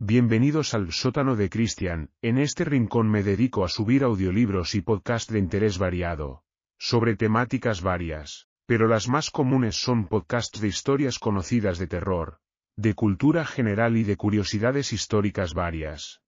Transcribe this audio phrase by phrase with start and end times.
[0.00, 5.28] Bienvenidos al sótano de Cristian, en este rincón me dedico a subir audiolibros y podcast
[5.28, 6.44] de interés variado,
[6.78, 12.38] sobre temáticas varias, pero las más comunes son podcasts de historias conocidas de terror,
[12.76, 16.22] de cultura general y de curiosidades históricas varias.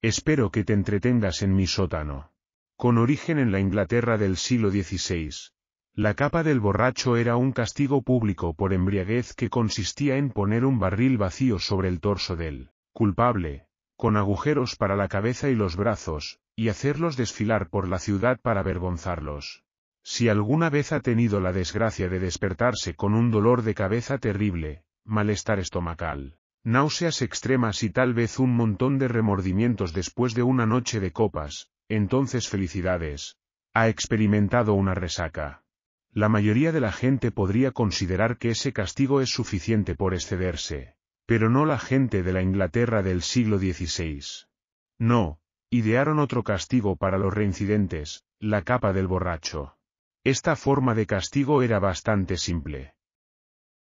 [0.00, 2.32] Espero que te entretengas en mi sótano.
[2.76, 5.53] Con origen en la Inglaterra del siglo XVI,
[5.96, 10.80] la capa del borracho era un castigo público por embriaguez que consistía en poner un
[10.80, 16.40] barril vacío sobre el torso del culpable, con agujeros para la cabeza y los brazos,
[16.56, 19.62] y hacerlos desfilar por la ciudad para avergonzarlos.
[20.02, 24.82] Si alguna vez ha tenido la desgracia de despertarse con un dolor de cabeza terrible,
[25.04, 30.98] malestar estomacal, náuseas extremas y tal vez un montón de remordimientos después de una noche
[30.98, 33.38] de copas, entonces felicidades,
[33.74, 35.63] ha experimentado una resaca.
[36.14, 40.94] La mayoría de la gente podría considerar que ese castigo es suficiente por excederse,
[41.26, 44.22] pero no la gente de la Inglaterra del siglo XVI.
[44.96, 45.40] No,
[45.70, 49.76] idearon otro castigo para los reincidentes, la capa del borracho.
[50.22, 52.94] Esta forma de castigo era bastante simple.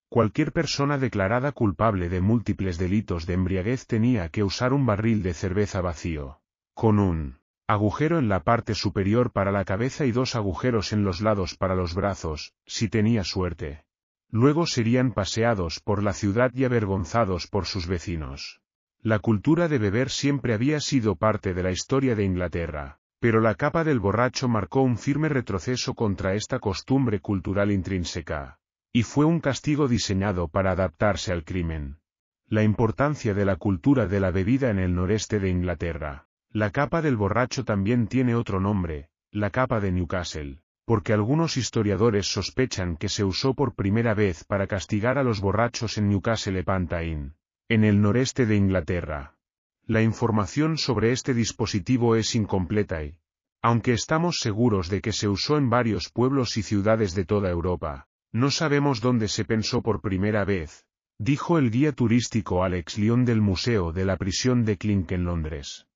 [0.09, 5.35] Cualquier persona declarada culpable de múltiples delitos de embriaguez tenía que usar un barril de
[5.35, 6.41] cerveza vacío,
[6.73, 11.21] con un Agujero en la parte superior para la cabeza y dos agujeros en los
[11.21, 13.85] lados para los brazos, si tenía suerte.
[14.31, 18.61] Luego serían paseados por la ciudad y avergonzados por sus vecinos.
[19.03, 23.57] La cultura de beber siempre había sido parte de la historia de Inglaterra, pero la
[23.57, 28.61] capa del borracho marcó un firme retroceso contra esta costumbre cultural intrínseca,
[28.93, 31.99] y fue un castigo diseñado para adaptarse al crimen.
[32.47, 36.26] La importancia de la cultura de la bebida en el noreste de Inglaterra.
[36.57, 42.33] La capa del borracho también tiene otro nombre, la capa de Newcastle, porque algunos historiadores
[42.33, 47.35] sospechan que se usó por primera vez para castigar a los borrachos en Newcastle Tyne,
[47.69, 49.37] en el noreste de Inglaterra.
[49.85, 53.19] La información sobre este dispositivo es incompleta y,
[53.61, 58.09] aunque estamos seguros de que se usó en varios pueblos y ciudades de toda Europa,
[58.33, 60.87] no sabemos dónde se pensó por primera vez,
[61.19, 65.87] dijo el guía turístico Alex Lyon del Museo de la Prisión de Clink en Londres.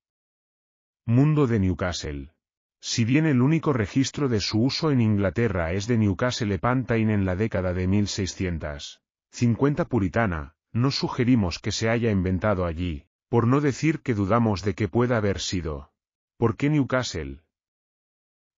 [1.07, 2.29] Mundo de Newcastle.
[2.79, 7.11] Si bien el único registro de su uso en Inglaterra es de Newcastle upon Tyne
[7.13, 13.61] en la década de 1650 puritana, no sugerimos que se haya inventado allí, por no
[13.61, 15.91] decir que dudamos de que pueda haber sido.
[16.37, 17.41] ¿Por qué Newcastle?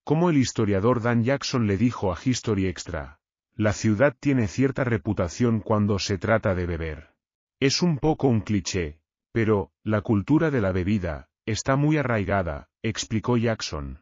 [0.04, 3.22] Como el historiador Dan Jackson le dijo a History Extra,
[3.56, 7.14] la ciudad tiene cierta reputación cuando se trata de beber.
[7.62, 9.00] Es un poco un cliché,
[9.32, 14.00] pero, la cultura de la bebida, Está muy arraigada, explicó Jackson.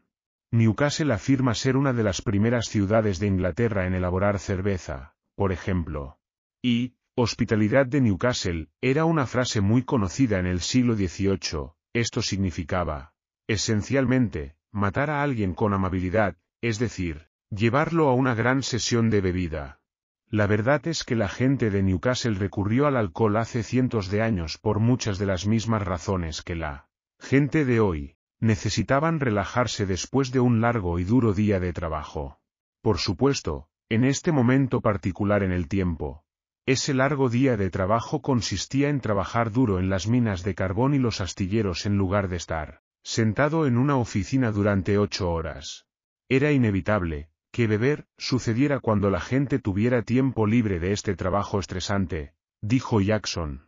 [0.52, 6.20] Newcastle afirma ser una de las primeras ciudades de Inglaterra en elaborar cerveza, por ejemplo.
[6.62, 13.14] Y, hospitalidad de Newcastle, era una frase muy conocida en el siglo XVIII, esto significaba,
[13.48, 19.82] esencialmente, matar a alguien con amabilidad, es decir, llevarlo a una gran sesión de bebida.
[20.28, 24.60] La verdad es que la gente de Newcastle recurrió al alcohol hace cientos de años
[24.60, 26.91] por muchas de las mismas razones que la
[27.22, 32.42] Gente de hoy, necesitaban relajarse después de un largo y duro día de trabajo.
[32.82, 36.26] Por supuesto, en este momento particular en el tiempo.
[36.66, 40.98] Ese largo día de trabajo consistía en trabajar duro en las minas de carbón y
[40.98, 45.88] los astilleros en lugar de estar sentado en una oficina durante ocho horas.
[46.30, 52.34] Era inevitable, que beber sucediera cuando la gente tuviera tiempo libre de este trabajo estresante,
[52.62, 53.68] dijo Jackson.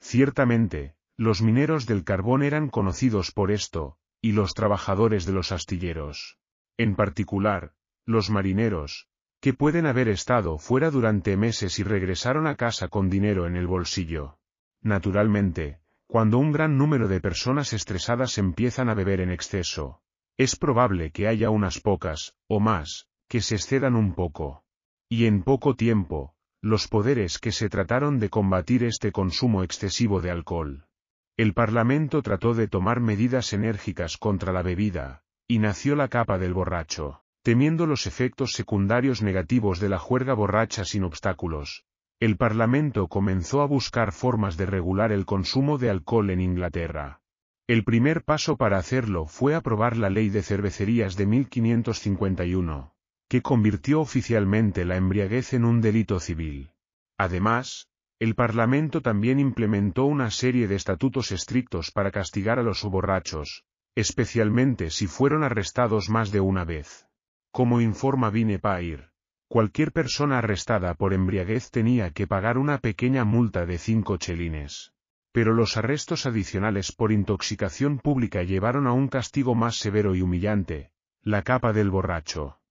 [0.00, 6.38] Ciertamente, los mineros del carbón eran conocidos por esto, y los trabajadores de los astilleros.
[6.78, 7.74] En particular,
[8.06, 9.08] los marineros,
[9.40, 13.66] que pueden haber estado fuera durante meses y regresaron a casa con dinero en el
[13.66, 14.38] bolsillo.
[14.80, 20.00] Naturalmente, cuando un gran número de personas estresadas empiezan a beber en exceso,
[20.38, 24.64] es probable que haya unas pocas, o más, que se excedan un poco.
[25.08, 30.30] Y en poco tiempo, los poderes que se trataron de combatir este consumo excesivo de
[30.30, 30.86] alcohol
[31.42, 36.54] el Parlamento trató de tomar medidas enérgicas contra la bebida, y nació la capa del
[36.54, 41.84] borracho, temiendo los efectos secundarios negativos de la juerga borracha sin obstáculos.
[42.20, 47.22] El Parlamento comenzó a buscar formas de regular el consumo de alcohol en Inglaterra.
[47.66, 52.94] El primer paso para hacerlo fue aprobar la Ley de Cervecerías de 1551,
[53.28, 56.70] que convirtió oficialmente la embriaguez en un delito civil.
[57.18, 57.88] Además,
[58.22, 63.64] el Parlamento también implementó una serie de estatutos estrictos para castigar a los borrachos,
[63.96, 67.08] especialmente si fueron arrestados más de una vez.
[67.50, 69.10] Como informa Vine Pair,
[69.48, 74.92] cualquier persona arrestada por embriaguez tenía que pagar una pequeña multa de cinco chelines.
[75.32, 80.92] Pero los arrestos adicionales por intoxicación pública llevaron a un castigo más severo y humillante,
[81.22, 82.61] la capa del borracho.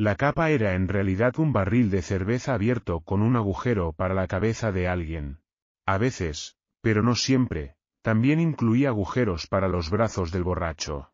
[0.00, 4.26] La capa era en realidad un barril de cerveza abierto con un agujero para la
[4.26, 5.42] cabeza de alguien.
[5.84, 11.12] A veces, pero no siempre, también incluía agujeros para los brazos del borracho.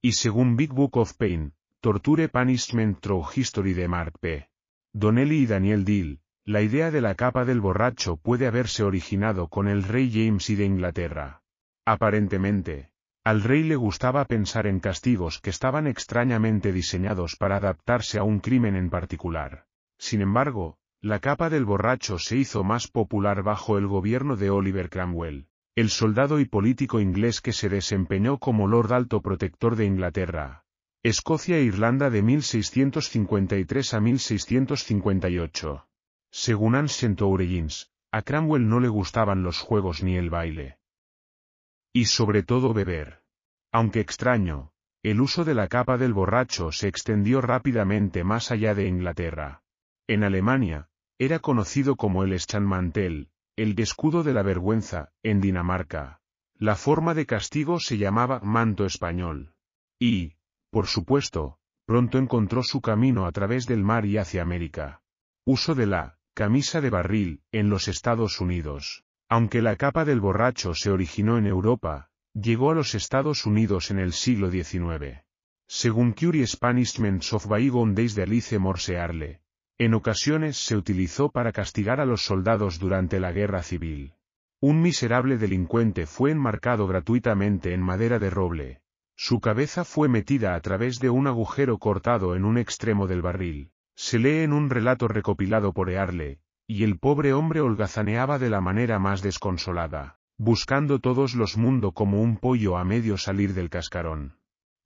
[0.00, 1.52] Y según Big Book of Pain,
[1.82, 4.48] Torture Punishment Through History de Mark P.
[4.94, 9.68] Donnelly y Daniel Dill, la idea de la capa del borracho puede haberse originado con
[9.68, 11.42] el rey James y de Inglaterra.
[11.84, 12.90] Aparentemente,
[13.26, 18.38] al rey le gustaba pensar en castigos que estaban extrañamente diseñados para adaptarse a un
[18.38, 19.66] crimen en particular.
[19.98, 24.90] Sin embargo, la capa del borracho se hizo más popular bajo el gobierno de Oliver
[24.90, 30.64] Cromwell, el soldado y político inglés que se desempeñó como Lord Alto Protector de Inglaterra,
[31.02, 35.88] Escocia e Irlanda de 1653 a 1658.
[36.30, 40.78] Según Ancient Origins, a Cranwell no le gustaban los juegos ni el baile.
[41.96, 43.22] Y sobre todo beber.
[43.72, 48.86] Aunque extraño, el uso de la capa del borracho se extendió rápidamente más allá de
[48.86, 49.62] Inglaterra.
[50.06, 56.20] En Alemania, era conocido como el Schanmantel, el escudo de la vergüenza, en Dinamarca.
[56.58, 59.54] La forma de castigo se llamaba manto español.
[59.98, 60.34] Y,
[60.70, 65.00] por supuesto, pronto encontró su camino a través del mar y hacia América.
[65.46, 69.05] Uso de la Camisa de barril, en los Estados Unidos.
[69.28, 73.98] Aunque la capa del borracho se originó en Europa, llegó a los Estados Unidos en
[73.98, 75.24] el siglo XIX.
[75.66, 79.40] Según Curious Punishments of Bygone Days de Alice Morse Arle,
[79.78, 84.14] en ocasiones se utilizó para castigar a los soldados durante la guerra civil.
[84.60, 88.80] Un miserable delincuente fue enmarcado gratuitamente en madera de roble.
[89.16, 93.70] Su cabeza fue metida a través de un agujero cortado en un extremo del barril.
[93.96, 98.60] Se lee en un relato recopilado por Earle, y el pobre hombre holgazaneaba de la
[98.60, 104.38] manera más desconsolada, buscando todos los mundos como un pollo a medio salir del cascarón.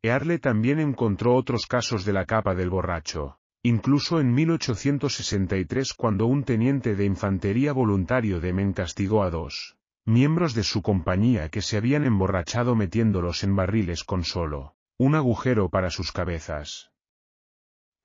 [0.02, 6.44] Earle también encontró otros casos de la capa del borracho, incluso en 1863 cuando un
[6.44, 9.76] teniente de infantería voluntario de Men castigó a dos
[10.06, 15.68] miembros de su compañía que se habían emborrachado metiéndolos en barriles con solo un agujero
[15.68, 16.90] para sus cabezas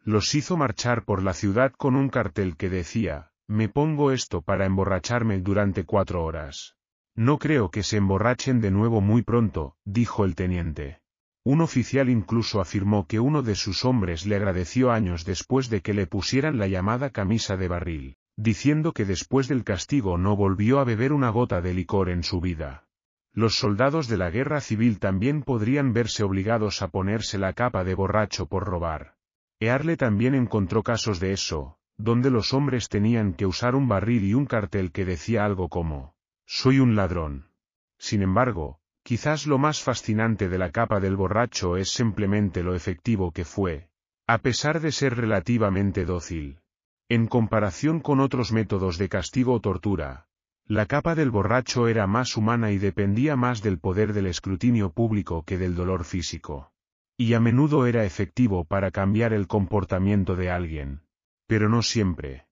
[0.05, 4.65] los hizo marchar por la ciudad con un cartel que decía, me pongo esto para
[4.65, 6.75] emborracharme durante cuatro horas.
[7.15, 10.99] No creo que se emborrachen de nuevo muy pronto, dijo el teniente.
[11.43, 15.93] Un oficial incluso afirmó que uno de sus hombres le agradeció años después de que
[15.93, 20.83] le pusieran la llamada camisa de barril, diciendo que después del castigo no volvió a
[20.83, 22.87] beber una gota de licor en su vida.
[23.31, 27.93] Los soldados de la guerra civil también podrían verse obligados a ponerse la capa de
[27.93, 29.15] borracho por robar.
[29.59, 34.33] Earle también encontró casos de eso, donde los hombres tenían que usar un barril y
[34.33, 36.15] un cartel que decía algo como,
[36.45, 37.49] soy un ladrón.
[37.97, 43.31] Sin embargo, quizás lo más fascinante de la capa del borracho es simplemente lo efectivo
[43.31, 43.89] que fue,
[44.27, 46.59] a pesar de ser relativamente dócil.
[47.07, 50.27] En comparación con otros métodos de castigo o tortura,
[50.65, 55.43] la capa del borracho era más humana y dependía más del poder del escrutinio público
[55.43, 56.71] que del dolor físico
[57.17, 61.04] y a menudo era efectivo para cambiar el comportamiento de alguien.
[61.47, 62.47] Pero no siempre.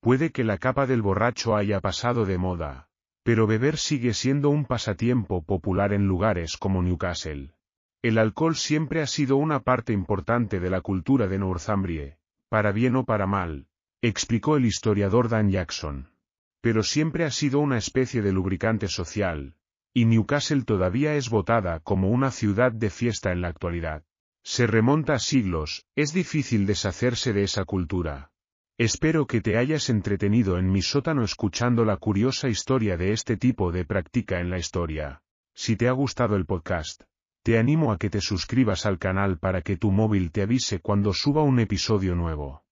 [0.00, 2.88] Puede que la capa del borracho haya pasado de moda,
[3.22, 7.54] pero beber sigue siendo un pasatiempo popular en lugares como Newcastle.
[8.02, 12.18] El alcohol siempre ha sido una parte importante de la cultura de Northumbria,
[12.50, 13.66] para bien o para mal,
[14.02, 16.10] explicó el historiador Dan Jackson.
[16.60, 19.56] Pero siempre ha sido una especie de lubricante social,
[19.94, 24.04] y Newcastle todavía es votada como una ciudad de fiesta en la actualidad.
[24.44, 28.30] Se remonta a siglos, es difícil deshacerse de esa cultura.
[28.76, 33.72] Espero que te hayas entretenido en mi sótano escuchando la curiosa historia de este tipo
[33.72, 35.22] de práctica en la historia.
[35.54, 37.04] Si te ha gustado el podcast,
[37.42, 41.14] te animo a que te suscribas al canal para que tu móvil te avise cuando
[41.14, 42.63] suba un episodio nuevo.